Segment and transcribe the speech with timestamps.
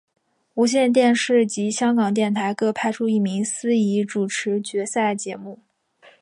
[0.55, 5.59] 无线电视及香港电台各派出一名司仪主持决赛节目。